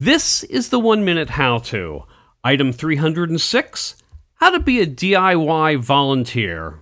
This 0.00 0.44
is 0.44 0.68
the 0.68 0.78
one 0.78 1.04
minute 1.04 1.30
how 1.30 1.58
to. 1.58 2.04
Item 2.44 2.72
306 2.72 3.96
How 4.34 4.50
to 4.50 4.60
be 4.60 4.80
a 4.80 4.86
DIY 4.86 5.80
volunteer. 5.80 6.78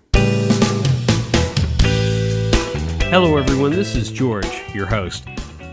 Hello, 3.08 3.38
everyone. 3.38 3.70
This 3.70 3.96
is 3.96 4.10
George, 4.10 4.62
your 4.74 4.84
host. 4.84 5.24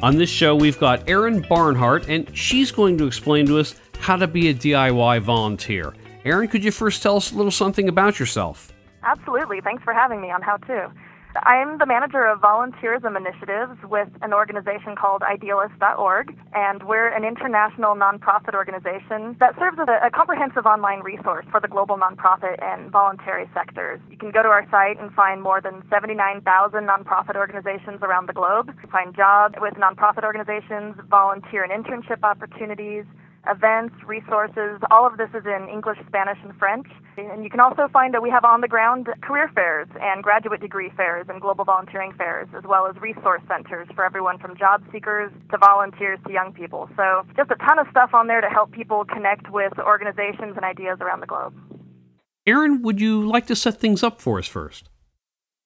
On 0.01 0.15
this 0.15 0.29
show, 0.29 0.55
we've 0.55 0.79
got 0.79 1.03
Erin 1.09 1.45
Barnhart, 1.49 2.07
and 2.07 2.33
she's 2.33 2.71
going 2.71 2.97
to 2.97 3.07
explain 3.07 3.45
to 3.47 3.59
us 3.59 3.75
how 3.99 4.15
to 4.15 4.25
be 4.25 4.47
a 4.47 4.53
DIY 4.53 5.19
volunteer. 5.23 5.93
Erin, 6.23 6.47
could 6.47 6.63
you 6.63 6.71
first 6.71 7.03
tell 7.03 7.17
us 7.17 7.33
a 7.33 7.35
little 7.35 7.51
something 7.51 7.89
about 7.89 8.21
yourself? 8.21 8.71
Absolutely. 9.03 9.59
Thanks 9.59 9.83
for 9.83 9.93
having 9.93 10.21
me 10.21 10.31
on 10.31 10.41
How 10.41 10.55
To. 10.55 10.93
I'm 11.41 11.79
the 11.79 11.87
manager 11.87 12.23
of 12.25 12.41
volunteerism 12.41 13.17
initiatives 13.17 13.81
with 13.89 14.07
an 14.21 14.33
organization 14.33 14.95
called 14.95 15.23
Idealist.org, 15.23 16.37
and 16.53 16.83
we're 16.83 17.07
an 17.07 17.23
international 17.23 17.95
nonprofit 17.95 18.53
organization 18.53 19.35
that 19.39 19.57
serves 19.57 19.79
as 19.81 19.87
a, 19.87 20.07
a, 20.07 20.11
comprehensive 20.11 20.67
online 20.67 20.99
resource 21.01 21.45
for 21.49 21.59
the 21.59 21.67
global 21.67 21.97
nonprofit 21.97 22.61
and 22.61 22.91
voluntary 22.91 23.49
sectors. 23.51 23.99
You 24.11 24.17
can 24.17 24.29
go 24.29 24.43
to 24.43 24.49
our 24.49 24.67
site 24.69 24.99
and 24.99 25.11
find 25.13 25.41
more 25.41 25.59
than 25.59 25.81
79,000 25.89 26.45
nonprofit 26.85 27.35
organizations 27.35 27.99
around 28.03 28.29
the 28.29 28.33
globe. 28.33 28.69
You 28.83 28.89
find 28.89 29.15
jobs 29.15 29.55
with 29.59 29.73
nonprofit 29.73 30.23
organizations, 30.23 30.95
volunteer 31.09 31.63
and 31.63 31.73
internship 31.73 32.21
opportunities, 32.21 33.05
events, 33.47 33.95
resources. 34.05 34.79
All 34.89 35.05
of 35.05 35.17
this 35.17 35.29
is 35.33 35.45
in 35.45 35.67
English, 35.69 35.97
Spanish, 36.07 36.37
and 36.43 36.55
French. 36.57 36.87
And 37.17 37.43
you 37.43 37.49
can 37.49 37.59
also 37.59 37.87
find 37.91 38.13
that 38.13 38.21
we 38.21 38.29
have 38.29 38.45
on 38.45 38.61
the 38.61 38.67
ground 38.67 39.07
career 39.21 39.49
fairs 39.53 39.87
and 40.01 40.23
graduate 40.23 40.61
degree 40.61 40.91
fairs 40.95 41.27
and 41.29 41.41
global 41.41 41.65
volunteering 41.65 42.13
fairs, 42.13 42.47
as 42.57 42.63
well 42.63 42.87
as 42.87 42.95
resource 43.01 43.41
centers 43.47 43.87
for 43.93 44.03
everyone 44.05 44.39
from 44.39 44.57
job 44.57 44.83
seekers 44.91 45.31
to 45.51 45.57
volunteers 45.57 46.19
to 46.25 46.31
young 46.31 46.53
people. 46.53 46.89
So 46.95 47.23
just 47.35 47.51
a 47.51 47.55
ton 47.55 47.79
of 47.79 47.87
stuff 47.91 48.13
on 48.13 48.27
there 48.27 48.41
to 48.41 48.49
help 48.49 48.71
people 48.71 49.05
connect 49.05 49.51
with 49.51 49.73
organizations 49.79 50.55
and 50.55 50.63
ideas 50.63 50.97
around 51.01 51.19
the 51.19 51.27
globe. 51.27 51.53
Erin, 52.45 52.81
would 52.81 52.99
you 52.99 53.27
like 53.27 53.47
to 53.47 53.55
set 53.55 53.79
things 53.79 54.03
up 54.03 54.19
for 54.19 54.39
us 54.39 54.47
first? 54.47 54.89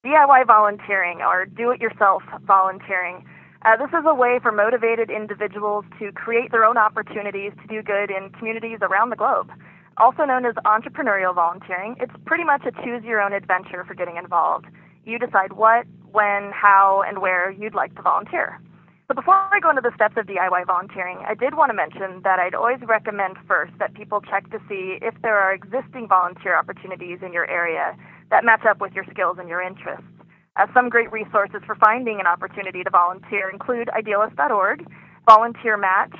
DIY 0.04 0.46
volunteering 0.46 1.22
or 1.22 1.44
do 1.44 1.70
it 1.70 1.80
yourself 1.80 2.22
volunteering 2.46 3.24
uh, 3.64 3.76
this 3.76 3.90
is 3.90 4.04
a 4.06 4.14
way 4.14 4.38
for 4.40 4.52
motivated 4.52 5.10
individuals 5.10 5.84
to 5.98 6.12
create 6.12 6.52
their 6.52 6.64
own 6.64 6.76
opportunities 6.76 7.52
to 7.60 7.66
do 7.66 7.82
good 7.82 8.10
in 8.10 8.30
communities 8.30 8.78
around 8.82 9.10
the 9.10 9.16
globe. 9.16 9.50
Also 9.96 10.24
known 10.24 10.46
as 10.46 10.54
entrepreneurial 10.64 11.34
volunteering, 11.34 11.96
it's 11.98 12.12
pretty 12.24 12.44
much 12.44 12.62
a 12.66 12.70
choose 12.82 13.02
your 13.02 13.20
own 13.20 13.32
adventure 13.32 13.84
for 13.84 13.94
getting 13.94 14.16
involved. 14.16 14.66
You 15.04 15.18
decide 15.18 15.54
what, 15.54 15.86
when, 16.12 16.52
how, 16.54 17.02
and 17.06 17.18
where 17.18 17.50
you'd 17.50 17.74
like 17.74 17.96
to 17.96 18.02
volunteer. 18.02 18.60
But 19.08 19.16
before 19.16 19.34
I 19.34 19.58
go 19.60 19.70
into 19.70 19.82
the 19.82 19.94
steps 19.94 20.14
of 20.16 20.26
DIY 20.26 20.66
volunteering, 20.66 21.18
I 21.26 21.34
did 21.34 21.56
want 21.56 21.70
to 21.70 21.74
mention 21.74 22.20
that 22.22 22.38
I'd 22.38 22.54
always 22.54 22.78
recommend 22.86 23.38
first 23.48 23.72
that 23.80 23.94
people 23.94 24.20
check 24.20 24.50
to 24.50 24.58
see 24.68 24.98
if 25.02 25.14
there 25.22 25.36
are 25.36 25.52
existing 25.52 26.06
volunteer 26.06 26.54
opportunities 26.56 27.18
in 27.24 27.32
your 27.32 27.48
area 27.50 27.96
that 28.30 28.44
match 28.44 28.66
up 28.68 28.80
with 28.80 28.92
your 28.92 29.06
skills 29.10 29.38
and 29.40 29.48
your 29.48 29.62
interests. 29.62 30.04
Uh, 30.58 30.66
some 30.74 30.88
great 30.88 31.10
resources 31.12 31.60
for 31.64 31.76
finding 31.76 32.18
an 32.18 32.26
opportunity 32.26 32.82
to 32.82 32.90
volunteer 32.90 33.48
include 33.48 33.88
idealist.org, 33.90 34.84
Volunteer 35.24 35.76
Match, 35.76 36.14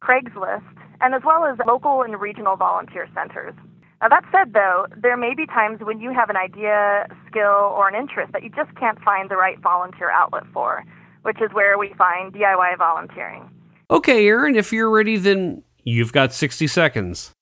Craigslist, 0.00 0.62
and 1.00 1.14
as 1.14 1.22
well 1.24 1.44
as 1.44 1.58
local 1.66 2.02
and 2.02 2.20
regional 2.20 2.56
volunteer 2.56 3.08
centers. 3.14 3.54
Now, 4.00 4.08
that 4.08 4.24
said, 4.32 4.54
though, 4.54 4.86
there 4.96 5.16
may 5.16 5.34
be 5.34 5.44
times 5.44 5.80
when 5.82 6.00
you 6.00 6.12
have 6.12 6.30
an 6.30 6.36
idea, 6.36 7.06
skill, 7.28 7.74
or 7.74 7.88
an 7.88 7.94
interest 7.94 8.32
that 8.32 8.42
you 8.42 8.50
just 8.50 8.74
can't 8.76 8.98
find 9.02 9.28
the 9.28 9.36
right 9.36 9.58
volunteer 9.60 10.10
outlet 10.10 10.44
for, 10.54 10.84
which 11.22 11.40
is 11.42 11.50
where 11.52 11.76
we 11.76 11.92
find 11.98 12.32
DIY 12.32 12.78
volunteering. 12.78 13.50
Okay, 13.90 14.26
Erin, 14.26 14.54
if 14.54 14.72
you're 14.72 14.88
ready, 14.88 15.16
then 15.16 15.62
you've 15.84 16.12
got 16.12 16.32
60 16.32 16.66
seconds. 16.68 17.32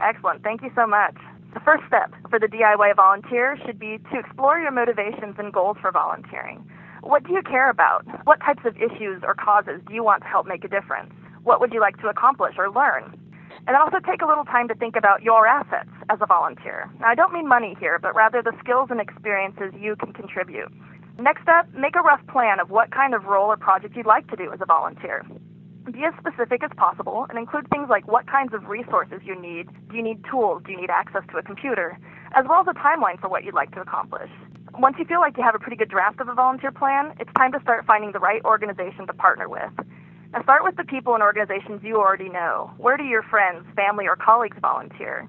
Excellent. 0.00 0.44
Thank 0.44 0.62
you 0.62 0.70
so 0.76 0.86
much. 0.86 1.16
The 1.58 1.64
first 1.64 1.88
step 1.88 2.14
for 2.30 2.38
the 2.38 2.46
DIY 2.46 2.94
volunteer 2.94 3.58
should 3.66 3.80
be 3.80 3.98
to 4.12 4.18
explore 4.20 4.60
your 4.60 4.70
motivations 4.70 5.34
and 5.38 5.52
goals 5.52 5.76
for 5.82 5.90
volunteering. 5.90 6.64
What 7.02 7.24
do 7.24 7.32
you 7.32 7.42
care 7.42 7.68
about? 7.68 8.06
What 8.26 8.38
types 8.38 8.62
of 8.64 8.76
issues 8.76 9.24
or 9.26 9.34
causes 9.34 9.80
do 9.88 9.92
you 9.92 10.04
want 10.04 10.22
to 10.22 10.28
help 10.28 10.46
make 10.46 10.62
a 10.62 10.68
difference? 10.68 11.12
What 11.42 11.60
would 11.60 11.72
you 11.72 11.80
like 11.80 11.98
to 11.98 12.06
accomplish 12.06 12.54
or 12.58 12.70
learn? 12.70 13.18
And 13.66 13.76
also 13.76 13.98
take 13.98 14.22
a 14.22 14.26
little 14.26 14.44
time 14.44 14.68
to 14.68 14.74
think 14.76 14.94
about 14.94 15.24
your 15.24 15.48
assets 15.48 15.90
as 16.08 16.20
a 16.20 16.26
volunteer. 16.26 16.88
Now, 17.00 17.08
I 17.08 17.16
don't 17.16 17.32
mean 17.32 17.48
money 17.48 17.76
here, 17.80 17.98
but 17.98 18.14
rather 18.14 18.40
the 18.40 18.54
skills 18.60 18.90
and 18.92 19.00
experiences 19.00 19.74
you 19.76 19.96
can 19.96 20.12
contribute. 20.12 20.70
Next 21.18 21.48
up, 21.48 21.66
make 21.74 21.96
a 21.96 22.02
rough 22.02 22.24
plan 22.28 22.60
of 22.60 22.70
what 22.70 22.92
kind 22.92 23.14
of 23.14 23.24
role 23.24 23.50
or 23.50 23.56
project 23.56 23.96
you'd 23.96 24.06
like 24.06 24.30
to 24.30 24.36
do 24.36 24.52
as 24.52 24.60
a 24.60 24.66
volunteer. 24.66 25.26
Be 25.92 26.04
as 26.04 26.12
specific 26.20 26.62
as 26.62 26.70
possible 26.76 27.24
and 27.30 27.38
include 27.38 27.66
things 27.70 27.88
like 27.88 28.06
what 28.06 28.26
kinds 28.26 28.52
of 28.52 28.68
resources 28.68 29.20
you 29.24 29.34
need. 29.34 29.68
Do 29.88 29.96
you 29.96 30.02
need 30.02 30.22
tools? 30.30 30.62
Do 30.66 30.72
you 30.72 30.80
need 30.80 30.90
access 30.90 31.22
to 31.30 31.38
a 31.38 31.42
computer? 31.42 31.98
As 32.36 32.44
well 32.46 32.60
as 32.60 32.66
a 32.68 32.76
timeline 32.76 33.18
for 33.18 33.28
what 33.28 33.42
you'd 33.42 33.54
like 33.54 33.72
to 33.72 33.80
accomplish. 33.80 34.28
Once 34.78 34.96
you 34.98 35.06
feel 35.06 35.20
like 35.20 35.38
you 35.38 35.42
have 35.42 35.54
a 35.54 35.58
pretty 35.58 35.76
good 35.76 35.88
draft 35.88 36.20
of 36.20 36.28
a 36.28 36.34
volunteer 36.34 36.70
plan, 36.70 37.14
it's 37.18 37.32
time 37.38 37.52
to 37.52 37.60
start 37.62 37.86
finding 37.86 38.12
the 38.12 38.18
right 38.18 38.44
organization 38.44 39.06
to 39.06 39.14
partner 39.14 39.48
with. 39.48 39.72
Now 40.34 40.42
start 40.42 40.62
with 40.62 40.76
the 40.76 40.84
people 40.84 41.14
and 41.14 41.22
organizations 41.22 41.80
you 41.82 41.96
already 41.96 42.28
know. 42.28 42.70
Where 42.76 42.98
do 42.98 43.04
your 43.04 43.22
friends, 43.22 43.64
family, 43.74 44.06
or 44.06 44.14
colleagues 44.14 44.58
volunteer? 44.60 45.26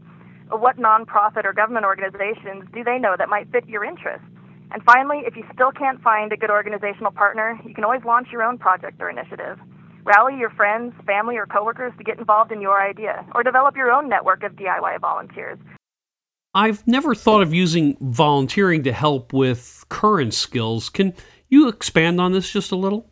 What 0.51 0.75
nonprofit 0.75 1.45
or 1.45 1.53
government 1.53 1.85
organizations 1.85 2.65
do 2.73 2.83
they 2.83 2.99
know 2.99 3.15
that 3.17 3.29
might 3.29 3.49
fit 3.49 3.65
your 3.69 3.85
interests? 3.85 4.27
And 4.71 4.83
finally, 4.83 5.19
if 5.25 5.37
you 5.37 5.45
still 5.53 5.71
can't 5.71 6.01
find 6.01 6.33
a 6.33 6.37
good 6.37 6.51
organizational 6.51 7.13
partner, 7.13 7.57
you 7.65 7.73
can 7.73 7.85
always 7.85 8.03
launch 8.03 8.27
your 8.29 8.43
own 8.43 8.57
project 8.57 8.99
or 8.99 9.09
initiative. 9.09 9.57
Rally 10.03 10.37
your 10.37 10.49
friends, 10.51 10.93
family, 11.05 11.37
or 11.37 11.45
coworkers 11.45 11.93
to 11.97 12.03
get 12.03 12.17
involved 12.17 12.51
in 12.51 12.61
your 12.61 12.81
idea, 12.81 13.25
or 13.35 13.43
develop 13.43 13.75
your 13.75 13.91
own 13.91 14.09
network 14.09 14.43
of 14.43 14.53
DIY 14.53 14.99
volunteers. 15.01 15.59
I've 16.55 16.85
never 16.87 17.13
thought 17.13 17.41
of 17.41 17.53
using 17.53 17.95
volunteering 18.01 18.83
to 18.83 18.91
help 18.91 19.33
with 19.33 19.85
current 19.89 20.33
skills. 20.33 20.89
Can 20.89 21.13
you 21.49 21.67
expand 21.67 22.19
on 22.19 22.31
this 22.31 22.49
just 22.49 22.71
a 22.71 22.75
little? 22.75 23.11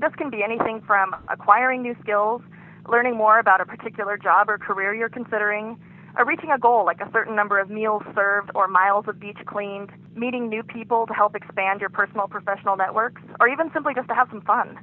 This 0.00 0.12
can 0.16 0.28
be 0.30 0.42
anything 0.42 0.82
from 0.86 1.14
acquiring 1.28 1.82
new 1.82 1.96
skills, 2.02 2.42
learning 2.88 3.16
more 3.16 3.38
about 3.38 3.60
a 3.60 3.64
particular 3.64 4.18
job 4.18 4.50
or 4.50 4.58
career 4.58 4.94
you're 4.94 5.08
considering, 5.08 5.78
or 6.16 6.24
reaching 6.26 6.50
a 6.50 6.58
goal 6.58 6.84
like 6.84 7.00
a 7.00 7.10
certain 7.12 7.34
number 7.34 7.58
of 7.58 7.70
meals 7.70 8.02
served 8.14 8.50
or 8.54 8.68
miles 8.68 9.06
of 9.08 9.18
beach 9.18 9.38
cleaned, 9.46 9.90
meeting 10.14 10.48
new 10.48 10.62
people 10.62 11.06
to 11.06 11.14
help 11.14 11.34
expand 11.34 11.80
your 11.80 11.90
personal 11.90 12.28
professional 12.28 12.76
networks, 12.76 13.22
or 13.40 13.48
even 13.48 13.70
simply 13.72 13.94
just 13.94 14.08
to 14.08 14.14
have 14.14 14.28
some 14.30 14.42
fun. 14.42 14.76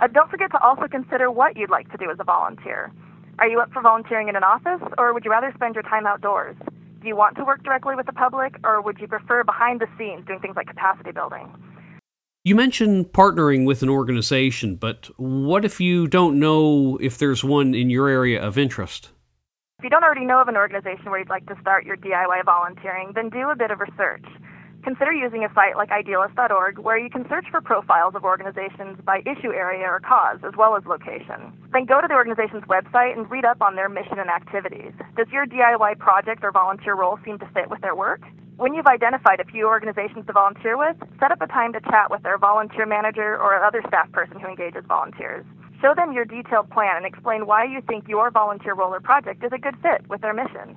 Uh, 0.00 0.06
don't 0.08 0.30
forget 0.30 0.50
to 0.50 0.58
also 0.62 0.86
consider 0.88 1.30
what 1.30 1.56
you'd 1.56 1.70
like 1.70 1.90
to 1.90 1.96
do 1.96 2.10
as 2.10 2.18
a 2.20 2.24
volunteer. 2.24 2.92
Are 3.38 3.48
you 3.48 3.60
up 3.60 3.72
for 3.72 3.82
volunteering 3.82 4.28
in 4.28 4.36
an 4.36 4.44
office, 4.44 4.82
or 4.98 5.14
would 5.14 5.24
you 5.24 5.30
rather 5.30 5.52
spend 5.54 5.74
your 5.74 5.82
time 5.82 6.06
outdoors? 6.06 6.56
Do 7.00 7.08
you 7.08 7.16
want 7.16 7.36
to 7.36 7.44
work 7.44 7.62
directly 7.62 7.94
with 7.94 8.06
the 8.06 8.12
public, 8.12 8.56
or 8.64 8.80
would 8.82 8.98
you 8.98 9.06
prefer 9.06 9.44
behind 9.44 9.80
the 9.80 9.86
scenes 9.98 10.26
doing 10.26 10.40
things 10.40 10.56
like 10.56 10.66
capacity 10.66 11.12
building? 11.12 11.48
You 12.44 12.54
mentioned 12.54 13.06
partnering 13.06 13.66
with 13.66 13.82
an 13.82 13.88
organization, 13.88 14.76
but 14.76 15.10
what 15.16 15.64
if 15.64 15.80
you 15.80 16.06
don't 16.06 16.38
know 16.38 16.96
if 17.00 17.18
there's 17.18 17.42
one 17.42 17.74
in 17.74 17.90
your 17.90 18.08
area 18.08 18.40
of 18.40 18.56
interest? 18.56 19.10
If 19.78 19.84
you 19.84 19.90
don't 19.90 20.04
already 20.04 20.24
know 20.24 20.40
of 20.40 20.48
an 20.48 20.56
organization 20.56 21.10
where 21.10 21.18
you'd 21.18 21.28
like 21.28 21.46
to 21.46 21.56
start 21.60 21.84
your 21.84 21.96
DIY 21.96 22.44
volunteering, 22.44 23.12
then 23.14 23.30
do 23.30 23.50
a 23.50 23.56
bit 23.56 23.70
of 23.70 23.80
research. 23.80 24.24
Consider 24.86 25.10
using 25.10 25.42
a 25.42 25.52
site 25.52 25.74
like 25.74 25.90
idealist.org 25.90 26.78
where 26.78 26.96
you 26.96 27.10
can 27.10 27.26
search 27.28 27.46
for 27.50 27.60
profiles 27.60 28.14
of 28.14 28.22
organizations 28.22 28.96
by 29.04 29.18
issue 29.26 29.50
area 29.50 29.82
or 29.82 29.98
cause, 29.98 30.38
as 30.46 30.54
well 30.56 30.76
as 30.76 30.86
location. 30.86 31.50
Then 31.72 31.86
go 31.86 32.00
to 32.00 32.06
the 32.06 32.14
organization's 32.14 32.62
website 32.70 33.18
and 33.18 33.28
read 33.28 33.44
up 33.44 33.60
on 33.60 33.74
their 33.74 33.88
mission 33.88 34.20
and 34.20 34.30
activities. 34.30 34.92
Does 35.16 35.26
your 35.32 35.44
DIY 35.44 35.98
project 35.98 36.44
or 36.44 36.52
volunteer 36.52 36.94
role 36.94 37.18
seem 37.24 37.36
to 37.40 37.50
fit 37.52 37.68
with 37.68 37.80
their 37.80 37.96
work? 37.96 38.22
When 38.58 38.74
you've 38.74 38.86
identified 38.86 39.40
a 39.40 39.44
few 39.50 39.66
organizations 39.66 40.24
to 40.28 40.32
volunteer 40.32 40.78
with, 40.78 40.94
set 41.18 41.32
up 41.32 41.42
a 41.42 41.48
time 41.48 41.72
to 41.72 41.80
chat 41.80 42.08
with 42.08 42.22
their 42.22 42.38
volunteer 42.38 42.86
manager 42.86 43.34
or 43.42 43.58
other 43.64 43.82
staff 43.88 44.12
person 44.12 44.38
who 44.38 44.46
engages 44.46 44.84
volunteers. 44.86 45.44
Show 45.82 45.94
them 45.96 46.12
your 46.12 46.24
detailed 46.24 46.70
plan 46.70 46.94
and 46.94 47.06
explain 47.06 47.46
why 47.46 47.64
you 47.64 47.82
think 47.88 48.06
your 48.06 48.30
volunteer 48.30 48.74
role 48.74 48.94
or 48.94 49.00
project 49.00 49.42
is 49.42 49.50
a 49.52 49.58
good 49.58 49.74
fit 49.82 50.08
with 50.08 50.20
their 50.20 50.32
mission. 50.32 50.76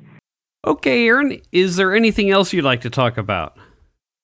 Okay, 0.66 1.06
Erin, 1.06 1.40
is 1.52 1.76
there 1.76 1.94
anything 1.94 2.32
else 2.32 2.52
you'd 2.52 2.66
like 2.66 2.82
to 2.82 2.90
talk 2.90 3.16
about? 3.16 3.56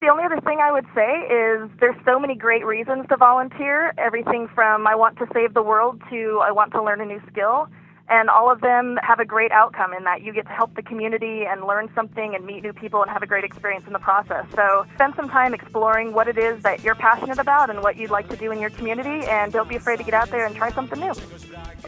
The 0.01 0.09
only 0.09 0.23
other 0.23 0.41
thing 0.41 0.59
I 0.61 0.71
would 0.71 0.85
say 0.93 1.21
is 1.25 1.69
there's 1.79 1.95
so 2.05 2.19
many 2.19 2.35
great 2.35 2.65
reasons 2.65 3.07
to 3.09 3.17
volunteer. 3.17 3.93
Everything 3.97 4.47
from 4.53 4.85
I 4.85 4.93
want 4.93 5.17
to 5.19 5.27
save 5.33 5.53
the 5.53 5.63
world 5.63 6.01
to 6.09 6.41
I 6.43 6.51
want 6.51 6.73
to 6.73 6.83
learn 6.83 7.01
a 7.01 7.05
new 7.05 7.21
skill. 7.31 7.69
And 8.07 8.29
all 8.29 8.51
of 8.51 8.61
them 8.61 8.99
have 9.01 9.19
a 9.19 9.25
great 9.25 9.51
outcome 9.51 9.93
in 9.93 10.03
that 10.03 10.21
you 10.21 10.31
get 10.31 10.45
to 10.45 10.51
help 10.51 10.75
the 10.75 10.83
community 10.83 11.45
and 11.47 11.65
learn 11.65 11.89
something 11.95 12.35
and 12.35 12.45
meet 12.45 12.61
new 12.61 12.73
people 12.73 13.01
and 13.01 13.09
have 13.09 13.23
a 13.23 13.25
great 13.25 13.43
experience 13.43 13.87
in 13.87 13.93
the 13.93 13.99
process. 13.99 14.45
So 14.53 14.85
spend 14.93 15.15
some 15.15 15.27
time 15.27 15.55
exploring 15.55 16.13
what 16.13 16.27
it 16.27 16.37
is 16.37 16.61
that 16.61 16.83
you're 16.83 16.93
passionate 16.93 17.39
about 17.39 17.71
and 17.71 17.81
what 17.81 17.97
you'd 17.97 18.11
like 18.11 18.29
to 18.29 18.35
do 18.35 18.51
in 18.51 18.59
your 18.59 18.69
community. 18.69 19.25
And 19.27 19.51
don't 19.51 19.67
be 19.67 19.75
afraid 19.75 19.97
to 19.97 20.03
get 20.03 20.13
out 20.13 20.29
there 20.29 20.45
and 20.45 20.55
try 20.55 20.71
something 20.71 20.99
new. 20.99 21.13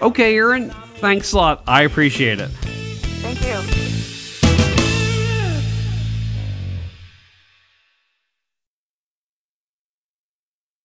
Okay, 0.02 0.36
Erin. 0.36 0.72
Thanks 0.96 1.34
a 1.34 1.38
lot. 1.38 1.64
I 1.68 1.84
appreciate 1.84 2.40
it. 2.40 2.50
Thank 3.22 3.46
you. 3.46 3.87